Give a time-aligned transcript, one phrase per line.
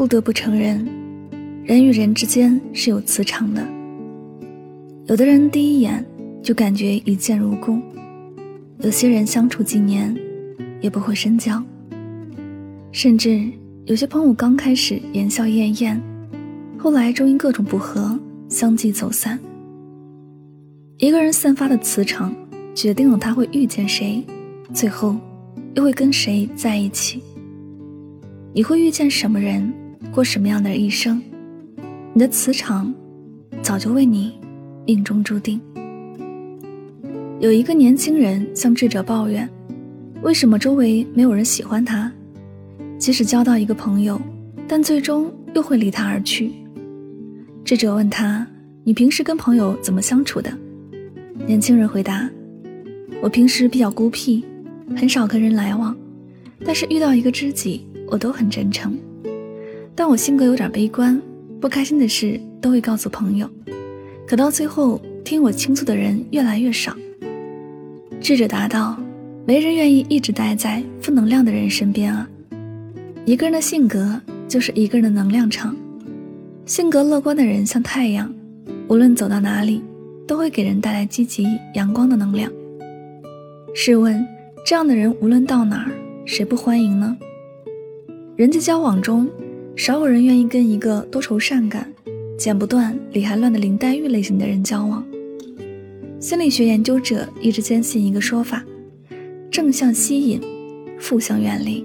[0.00, 0.82] 不得不承认，
[1.62, 3.62] 人与人之间是有磁场的。
[5.04, 6.02] 有的人第一眼
[6.42, 7.78] 就感觉一见如故，
[8.78, 10.16] 有些人相处几年
[10.80, 11.62] 也不会深交，
[12.90, 13.44] 甚至
[13.84, 16.02] 有些朋友刚开始言笑晏晏，
[16.78, 19.38] 后来终因各种不和相继走散。
[20.96, 22.34] 一个人散发的磁场，
[22.74, 24.24] 决定了他会遇见谁，
[24.72, 25.14] 最后
[25.74, 27.22] 又会跟谁在一起。
[28.54, 29.70] 你会遇见什么人？
[30.12, 31.22] 过什么样的一生，
[32.12, 32.92] 你的磁场
[33.62, 34.38] 早就为你
[34.86, 35.60] 命中注定。
[37.38, 39.48] 有一个年轻人向智者抱怨，
[40.22, 42.12] 为什么周围没有人喜欢他？
[42.98, 44.20] 即使交到一个朋友，
[44.66, 46.50] 但最终又会离他而去。
[47.64, 48.46] 智者问他
[48.84, 50.52] ：“你平时跟朋友怎么相处的？”
[51.46, 52.28] 年轻人回答
[53.22, 54.44] ：“我平时比较孤僻，
[54.96, 55.96] 很少跟人来往，
[56.64, 58.98] 但是遇到一个知己，我都很真诚。”
[60.00, 61.20] 但我性格有点悲观，
[61.60, 63.46] 不开心的事都会告诉朋友，
[64.26, 66.96] 可到最后听我倾诉的人越来越少。
[68.18, 68.98] 智者答道
[69.44, 72.26] ：“没人愿意一直待在负能量的人身边啊。
[73.26, 75.76] 一个人的性格就是一个人的能量场，
[76.64, 78.34] 性格乐观的人像太阳，
[78.88, 79.82] 无论走到哪里，
[80.26, 82.50] 都会给人带来积极阳光的能量。
[83.74, 84.26] 试问，
[84.64, 85.92] 这样的人无论到哪儿，
[86.24, 87.14] 谁不欢迎呢？
[88.34, 89.28] 人际交往中。”
[89.76, 91.90] 少有人愿意跟一个多愁善感、
[92.36, 95.04] 剪不断、理还乱的林黛玉类型的人交往。
[96.18, 98.62] 心理学研究者一直坚信一个说法：
[99.50, 100.40] 正向吸引，
[100.98, 101.84] 负向远离。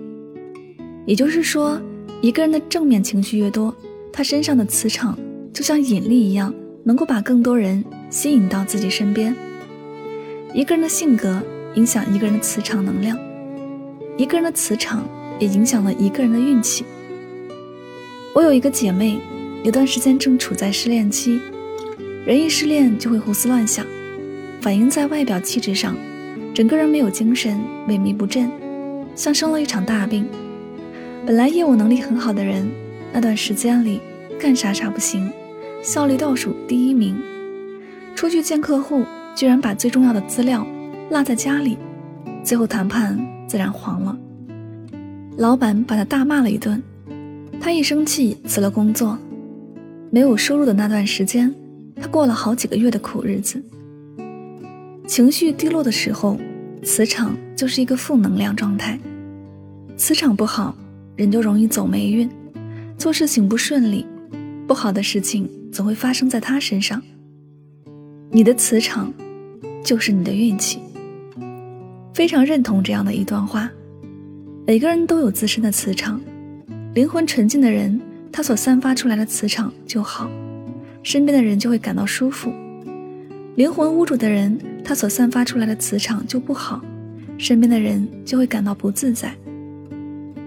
[1.05, 1.79] 也就是说，
[2.21, 3.73] 一个人的正面情绪越多，
[4.11, 5.17] 他身上的磁场
[5.53, 6.53] 就像引力一样，
[6.83, 9.33] 能够把更多人吸引到自己身边。
[10.53, 11.41] 一个人的性格
[11.75, 13.17] 影响一个人的磁场能量，
[14.17, 15.07] 一个人的磁场
[15.39, 16.83] 也影响了一个人的运气。
[18.35, 19.17] 我有一个姐妹，
[19.63, 21.39] 有段时间正处在失恋期，
[22.25, 23.85] 人一失恋就会胡思乱想，
[24.59, 25.95] 反映在外表气质上，
[26.53, 27.57] 整个人没有精神，
[27.87, 28.51] 萎靡不振，
[29.15, 30.27] 像生了一场大病。
[31.25, 32.69] 本来业务能力很好的人，
[33.13, 34.01] 那段时间里
[34.37, 35.31] 干啥啥不行，
[35.81, 37.15] 效率倒数第一名，
[38.17, 40.67] 出去见客户居然把最重要的资料
[41.09, 41.77] 落在家里，
[42.43, 43.17] 最后谈判
[43.47, 44.17] 自然黄了，
[45.37, 46.83] 老板把他大骂了一顿。
[47.59, 49.17] 他一生气辞了工作，
[50.11, 51.53] 没有收入的那段时间，
[51.99, 53.61] 他过了好几个月的苦日子。
[55.07, 56.37] 情绪低落的时候，
[56.83, 58.99] 磁场就是一个负能量状态，
[59.97, 60.75] 磁场不好，
[61.15, 62.29] 人就容易走霉运，
[62.97, 64.05] 做事情不顺利，
[64.67, 67.01] 不好的事情总会发生在他身上。
[68.31, 69.13] 你的磁场
[69.83, 70.79] 就是你的运气。
[72.13, 73.69] 非常认同这样的一段话：
[74.65, 76.19] 每个人都有自身的磁场。
[76.95, 77.99] 灵魂纯净的人，
[78.31, 80.29] 他所散发出来的磁场就好，
[81.03, 82.49] 身边的人就会感到舒服；
[83.55, 86.81] 灵魂污浊的人，他所散发出来的磁场就不好，
[87.37, 89.35] 身边的人就会感到不自在。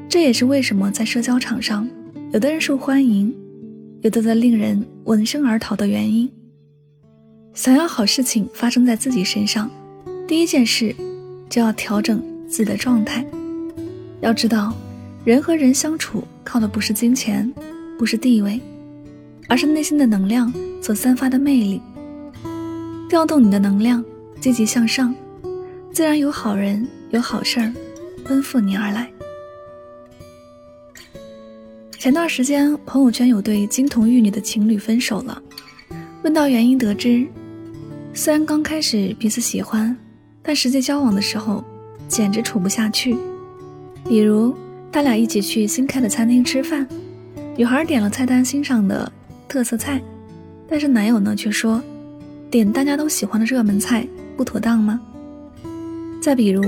[0.09, 1.87] 这也是为什么在社交场上，
[2.33, 3.31] 有的人受欢迎，
[4.01, 6.33] 有的则令人闻声而逃的原因。
[7.53, 9.71] 想要好事情发生在自己身上，
[10.27, 10.97] 第一件事
[11.51, 13.23] 就要调整自己的状态。
[14.23, 14.75] 要知道。
[15.29, 17.53] 人和人相处，靠的不是金钱，
[17.99, 18.59] 不是地位，
[19.47, 21.83] 而是内心的能量所散发的魅力。
[23.11, 24.03] 调动你的能量，
[24.41, 25.15] 积极向上，
[25.93, 27.71] 自然有好人有好事儿
[28.25, 29.07] 奔赴你而来。
[31.99, 35.43] 前段时间，朋友圈有对金童玉女的情侣分手了，
[36.23, 37.27] 问到原因，得知
[38.15, 39.95] 虽然刚开始彼此喜欢，
[40.43, 41.63] 但实际交往的时候，
[42.09, 43.15] 简直处不下去。
[44.07, 44.57] 比如。
[44.91, 46.87] 他俩一起去新开的餐厅吃饭，
[47.57, 49.11] 女孩点了菜单欣赏的
[49.47, 50.03] 特色菜，
[50.69, 51.81] 但是男友呢却说，
[52.51, 54.07] 点大家都喜欢的热门菜
[54.37, 55.01] 不妥当吗？
[56.21, 56.65] 再比如，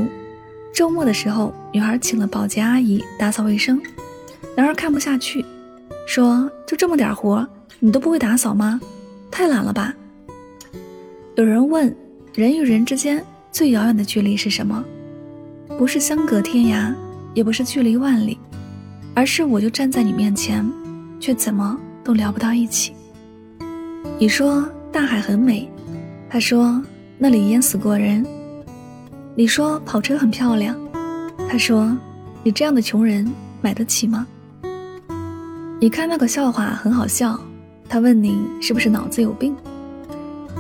[0.73, 3.81] 周末的时候，女孩请了保洁阿姨打扫卫生，
[4.57, 5.45] 男孩看不下去，
[6.07, 7.47] 说：“就这么点活，
[7.79, 8.81] 你都不会打扫吗？
[9.31, 9.95] 太懒了吧？”
[11.37, 11.95] 有人问：
[12.35, 14.85] 人与人之间最遥远的距离是什么？
[15.79, 16.95] 不是相隔天涯，
[17.35, 18.39] 也不是距离万里，
[19.15, 20.69] 而是我就站在你面前，
[21.19, 22.93] 却怎么都聊不到一起。
[24.19, 25.69] 你说大海很美，
[26.29, 26.83] 他说
[27.19, 28.25] 那里淹死过人。
[29.37, 30.77] 你说跑车很漂亮，
[31.49, 31.97] 他说
[32.43, 33.27] ：“你这样的穷人
[33.63, 34.27] 买得起吗？”
[35.81, 37.41] 你看那个笑话很好笑，
[37.89, 39.57] 他问你是不是脑子有病？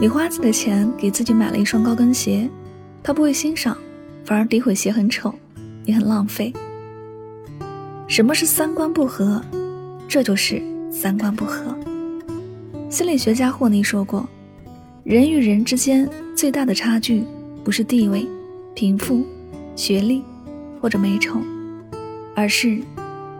[0.00, 2.48] 你花自己的钱给自己买了一双高跟鞋，
[3.02, 3.76] 他不会欣赏，
[4.24, 5.34] 反而诋毁鞋很丑，
[5.84, 6.52] 你很浪费。
[8.06, 9.42] 什么是三观不合？
[10.08, 11.76] 这就是三观不合。
[12.88, 14.28] 心理学家霍尼说过，
[15.04, 17.24] 人与人之间最大的差距
[17.62, 18.26] 不是地位。
[18.72, 19.26] 贫富、
[19.76, 20.22] 学历
[20.80, 21.38] 或者美丑，
[22.34, 22.80] 而是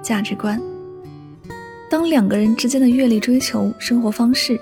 [0.02, 0.60] 价值观。
[1.88, 4.60] 当两个人之间的阅历、追求、生活方式、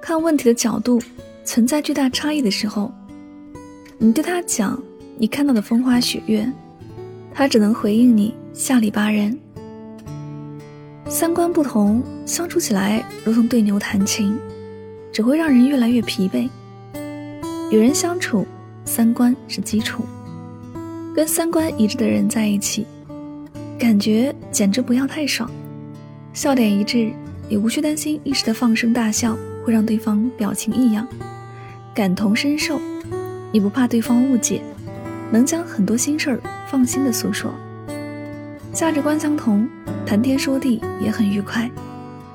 [0.00, 1.00] 看问题的角度
[1.44, 2.92] 存在巨大差异的时候，
[3.98, 4.80] 你对他讲
[5.18, 6.48] 你看到的风花雪月，
[7.34, 9.38] 他只能回应你下里巴人。
[11.08, 14.38] 三观不同，相处起来如同对牛弹琴，
[15.12, 16.48] 只会让人越来越疲惫。
[17.70, 18.46] 与人相处。
[18.82, 20.04] 三观是基础，
[21.14, 22.84] 跟三观一致的人在一起，
[23.78, 25.48] 感觉简直不要太爽。
[26.32, 27.12] 笑点一致，
[27.48, 31.06] 也无需担心一时的放声大笑会让对方表情异样。
[31.94, 32.80] 感同身受，
[33.52, 34.60] 你不怕对方误解，
[35.32, 37.52] 能将很多心事儿放心的诉说。
[38.72, 39.68] 价值观相同，
[40.06, 41.70] 谈天说地也很愉快，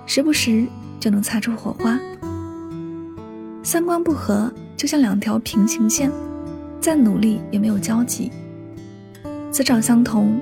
[0.05, 0.65] 时不时
[0.99, 1.99] 就能擦出火花。
[3.63, 6.11] 三观不合，就像两条平行线。
[6.81, 8.31] 再努力也没有交集。
[9.51, 10.39] 磁场相同，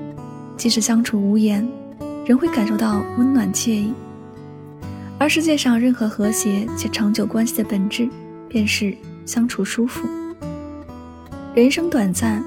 [0.57, 1.65] 即使相处无言，
[2.25, 3.93] 仍会感受到温暖惬意。
[5.17, 8.09] 而世界上任何和谐且长久关系的本质，
[8.49, 8.93] 便是
[9.25, 10.05] 相处舒服。
[11.55, 12.43] 人生短暂，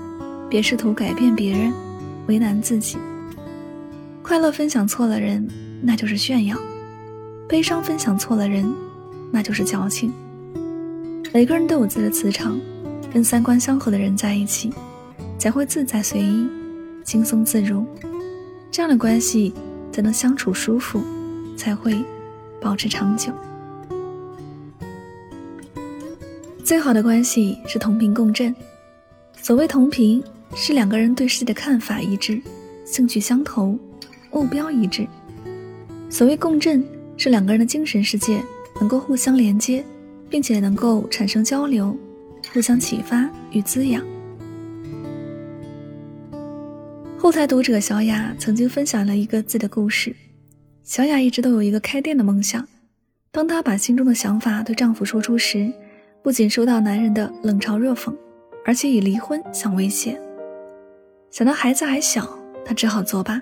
[0.50, 1.73] 别试图改变别人，
[2.26, 2.97] 为难自己。
[4.20, 5.47] 快乐分享错了人，
[5.81, 6.56] 那就是炫耀；
[7.49, 8.69] 悲伤分享错了人，
[9.31, 10.12] 那就是矫情。
[11.32, 12.58] 每个人都有自己的磁场。
[13.12, 14.70] 跟三观相合的人在一起，
[15.38, 16.47] 才会自在随意、
[17.02, 17.87] 轻松自如，
[18.70, 19.55] 这样的关系
[19.91, 21.00] 才能相处舒服，
[21.56, 21.97] 才会
[22.61, 23.32] 保持长久。
[26.62, 28.55] 最好的关系是同频共振。
[29.47, 30.21] 所谓同频，
[30.57, 32.43] 是两个人对世界的看法一致，
[32.85, 33.79] 兴趣相投，
[34.33, 35.07] 目标一致；
[36.11, 36.85] 所谓共振，
[37.17, 38.43] 是两个人的精神世界
[38.81, 39.85] 能够互相连接，
[40.29, 41.97] 并且能够产生交流。
[42.53, 44.05] 互相启发与滋养。
[47.17, 50.13] 后台读者小雅曾经分享了一个自己的故事。
[50.83, 52.67] 小雅一直都有一个开店的梦想，
[53.31, 55.73] 当她把心中的想法对丈夫说出时，
[56.21, 58.13] 不仅收到男人的冷嘲热讽，
[58.67, 60.21] 而且以离婚相威胁。
[61.31, 62.29] 想到孩子还小，
[62.65, 63.41] 她只好作罢。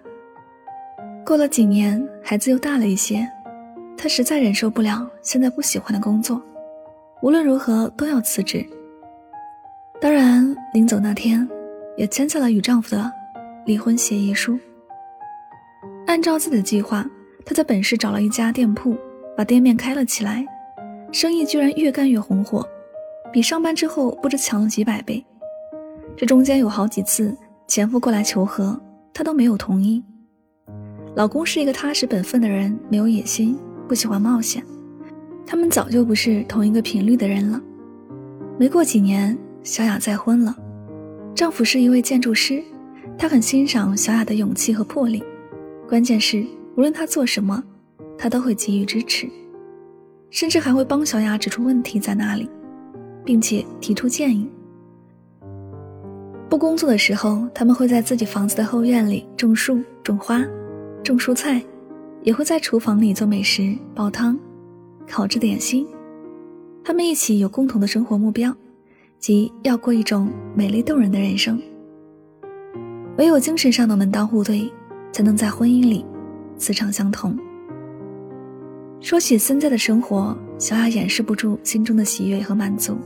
[1.24, 3.26] 过了几年，孩子又大了一些，
[3.96, 6.40] 她实在忍受不了现在不喜欢的工作，
[7.22, 8.64] 无论如何都要辞职。
[9.98, 11.48] 当然，临走那天，
[11.96, 13.10] 也签下了与丈夫的
[13.64, 14.58] 离婚协议书。
[16.06, 17.08] 按照自己的计划，
[17.46, 18.94] 她在本市找了一家店铺，
[19.34, 20.44] 把店面开了起来，
[21.10, 22.68] 生意居然越干越红火，
[23.34, 25.26] 比上班之后不知强了几百倍。
[26.16, 27.36] 这中间有好几次
[27.66, 28.80] 前夫过来求和，
[29.12, 30.00] 她都没有同意。
[31.16, 34.64] 老公是一个踏实本分的人，没有野心，不喜欢冒险，
[35.44, 37.60] 他们早就不是同一个频率的人了。
[38.56, 39.36] 没过几年。
[39.64, 40.54] 小雅再婚了，
[41.34, 42.62] 丈夫是一位建筑师，
[43.16, 45.24] 他很欣赏小雅的勇气和魄力。
[45.88, 46.44] 关键是，
[46.76, 47.64] 无论她做什么，
[48.18, 49.26] 他都会给予支持，
[50.28, 52.46] 甚至还会帮小雅指出问题在哪里，
[53.24, 54.48] 并且提出建议。
[56.48, 60.44] 不工作的时候，他们会在自己房子的后院里种树、种花、
[61.02, 61.62] 种蔬菜，
[62.22, 64.38] 也会在厨房里做美食、煲汤、
[65.08, 65.86] 烤制点心。
[66.84, 68.54] 他们一起有共同的生活目标。
[69.20, 71.58] 即要过一种美丽动人的人生。
[73.16, 74.70] 唯有精神上的门当户对，
[75.12, 76.04] 才能在婚姻里
[76.58, 77.34] 磁场相同。
[79.00, 82.98] 说起现在的生活，小雅掩饰不住心中的喜悦和满足，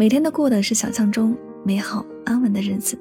[0.00, 2.98] 每天都过的是想象中美好安稳的日子。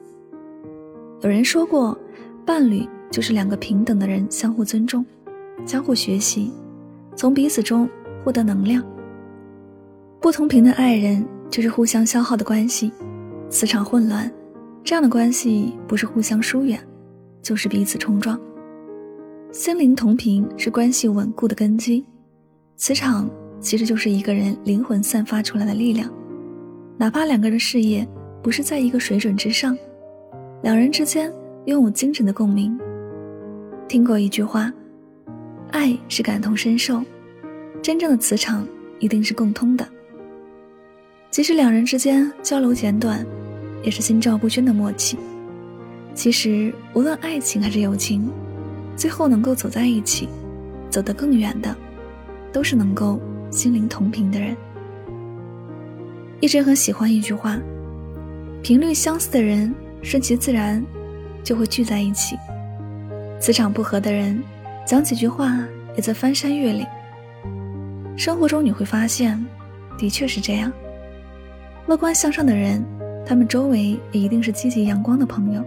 [1.21, 1.97] 有人说过，
[2.45, 5.05] 伴侣就是两个平等的人相互尊重，
[5.65, 6.51] 相互学习，
[7.15, 7.89] 从彼此中
[8.21, 8.83] 获得能量。
[10.19, 11.25] 不同频的爱人。
[11.49, 12.91] 就是互相消耗的关系，
[13.49, 14.31] 磁场混乱，
[14.83, 16.79] 这样的关系不是互相疏远，
[17.41, 18.39] 就是彼此冲撞。
[19.51, 22.05] 心灵同频是关系稳固的根基，
[22.75, 23.27] 磁场
[23.59, 26.07] 其实就是一个人灵魂散发出来的力量。
[26.99, 28.05] 哪怕两个人事业
[28.43, 29.77] 不是在一个水准之上，
[30.61, 31.31] 两人之间
[31.63, 32.77] 拥有精神的共鸣。
[33.87, 34.69] 听过一句话
[35.71, 37.01] ：“爱是感同身受，
[37.81, 38.67] 真正的磁场
[38.99, 39.87] 一定是共通的。”
[41.31, 43.25] 即使两人之间交流简短，
[43.81, 45.17] 也是心照不宣的默契。
[46.13, 48.29] 其实，无论爱情还是友情，
[48.97, 50.27] 最后能够走在一起，
[50.89, 51.73] 走得更远的，
[52.51, 53.17] 都是能够
[53.49, 54.53] 心灵同频的人。
[56.41, 57.57] 一直很喜欢一句话：
[58.63, 60.83] 频率相似的人，顺其自然
[61.43, 62.37] 就会聚在一起；
[63.39, 64.41] 磁场不合的人，
[64.85, 65.59] 讲几句话
[65.95, 66.85] 也在翻山越岭。
[68.15, 69.45] 生活中你会发现，
[69.97, 70.71] 的确是这样。
[71.87, 72.85] 乐观向上的人，
[73.25, 75.63] 他们周围也一定是积极阳光的朋友。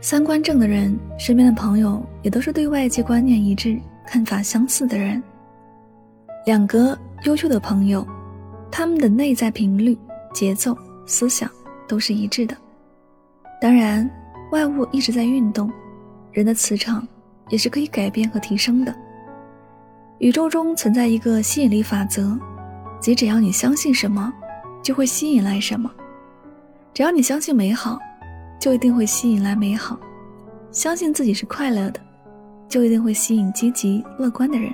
[0.00, 5.22] 三观正的人，身边的朋友也都是对外界观念一致、看法相似的人。
[6.44, 8.06] 两个优秀的朋友，
[8.70, 9.96] 他们的内在频率、
[10.32, 11.50] 节奏、思想
[11.86, 12.56] 都是一致的。
[13.60, 14.08] 当然，
[14.52, 15.72] 外物一直在运动，
[16.32, 17.06] 人的磁场
[17.48, 18.94] 也是可以改变和提升的。
[20.18, 22.38] 宇宙中存在一个吸引力法则，
[23.00, 24.32] 即只要你相信什么。
[24.82, 25.90] 就会吸引来什么？
[26.92, 27.98] 只要你相信美好，
[28.60, 29.96] 就一定会吸引来美好；
[30.70, 31.98] 相信自己是快乐的，
[32.68, 34.70] 就一定会吸引积极乐观的人；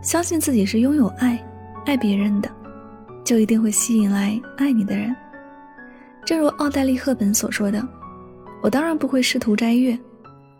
[0.00, 1.38] 相信自己是拥有爱、
[1.84, 2.50] 爱别人的，
[3.26, 5.14] 就一定会吸引来爱你的人。
[6.24, 7.86] 正如奥黛丽·赫本所说的
[8.62, 9.98] ：“我当然不会试图摘月，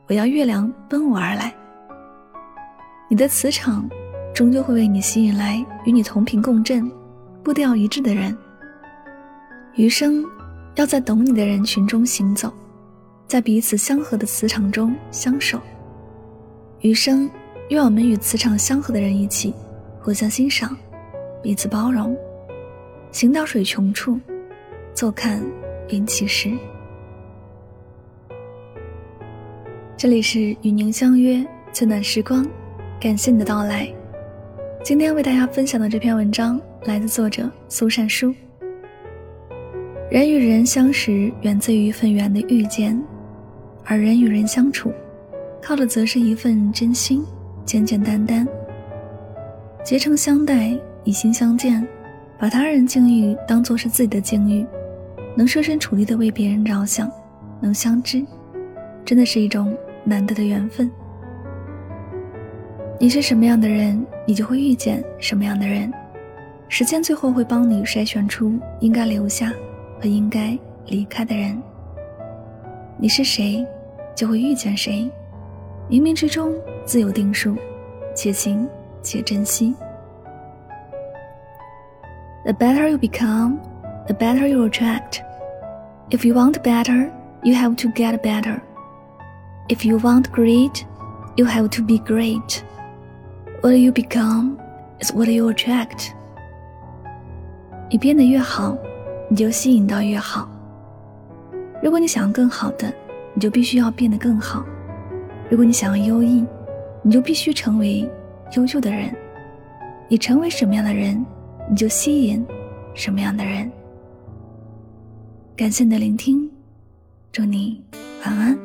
[0.09, 1.55] 我要月亮奔我而来。”
[3.09, 3.89] 你的磁场
[4.35, 6.91] 终究会为你吸引来与你同频共振。
[7.45, 8.37] 步调一致的人，
[9.77, 10.25] 余生
[10.75, 12.53] 要在懂你的人群中行走，
[13.29, 15.61] 在彼此相合的磁场中相守。
[16.81, 17.31] 余生
[17.69, 19.55] 愿我们与磁场相合的人一起，
[20.01, 20.77] 互相欣赏，
[21.41, 22.17] 彼此包容，
[23.11, 24.19] 行到水穷处，
[24.95, 25.43] 坐看
[25.89, 26.53] 云起时。
[29.97, 32.47] 这里是与您相约最暖时光，
[33.01, 33.89] 感谢你的到来。
[34.85, 36.61] 今天为大家分享的这篇文章。
[36.85, 38.33] 来自作者苏善书。
[40.09, 42.97] 人与人相识，源自于一份缘的遇见；
[43.85, 44.93] 而人与人相处，
[45.61, 47.25] 靠的则是一份真心，
[47.65, 48.47] 简简单单。
[49.83, 51.85] 结诚相待，以心相见，
[52.39, 54.67] 把他人境遇当做是自己的境遇，
[55.35, 57.11] 能设身处地的为别人着想，
[57.61, 58.25] 能相知，
[59.05, 59.75] 真的是一种
[60.05, 60.91] 难得的缘分。
[63.01, 65.93] 你是什么样的人，你就会遇见什么样的人。
[66.69, 69.53] 时间最后会帮你筛选出应该留下
[70.01, 71.57] 和应该离开的人。
[72.99, 73.65] 你是谁，
[74.15, 75.11] 就会遇见谁。
[75.89, 76.53] 冥冥之中
[76.85, 77.57] 自有定数，
[78.15, 78.69] 且行
[79.03, 79.75] 且珍惜。
[82.46, 83.60] The better you become,
[84.08, 85.22] the better you attract.
[86.10, 87.12] If you want better,
[87.44, 88.62] you have to get better.
[89.68, 90.86] If you want great,
[91.36, 92.64] you have to be great.
[93.62, 94.58] What you become
[95.00, 96.12] is what you attract.
[97.90, 98.78] 你变得越好，
[99.30, 100.50] 你就吸引到越好。
[101.84, 102.92] 如果你想要更好的，
[103.34, 104.66] 你就必须要变得更好。
[105.50, 106.46] 如果你想要优异，
[107.02, 108.10] 你就必须成为
[108.56, 109.16] 优秀的人。
[110.08, 111.26] 你成为什么样的人，
[111.69, 112.45] 你就吸引
[112.95, 113.71] 什么样的人。
[115.57, 116.51] 感谢你的聆听，
[117.33, 117.83] 祝你
[118.25, 118.59] 晚安，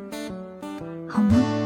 [1.08, 1.61] 好梦。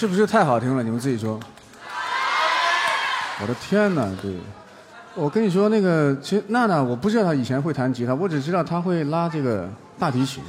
[0.00, 0.82] 是不是太好听了？
[0.82, 1.38] 你们自己说。
[3.42, 4.34] 我的天哪，对，
[5.14, 10.42] 我跟你说，那个其实娜娜，我不知道她以前会弹吉他，我只知道她会拉这个大提琴。